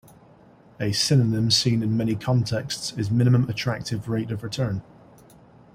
A 0.79 0.93
synonym 0.93 1.51
seen 1.51 1.83
in 1.83 1.95
many 1.95 2.15
contexts 2.15 2.91
is 2.93 3.11
minimum 3.11 3.47
attractive 3.47 4.09
rate 4.09 4.31
of 4.31 4.41
return. 4.41 4.81